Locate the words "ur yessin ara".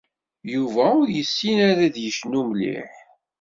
1.01-1.83